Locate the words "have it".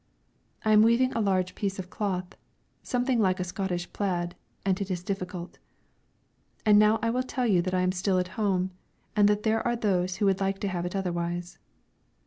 10.69-10.95